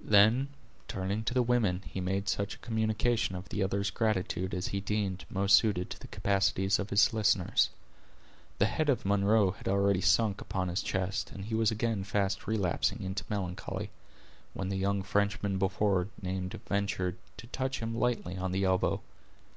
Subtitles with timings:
[0.00, 0.46] Then
[0.86, 4.78] turning to the women, he made such a communication of the other's gratitude as he
[4.78, 7.68] deemed most suited to the capacities of his listeners.
[8.58, 12.46] The head of Munro had already sunk upon his chest, and he was again fast
[12.46, 13.90] relapsing into melancholy,
[14.54, 19.00] when the young Frenchman before named ventured to touch him lightly on the elbow.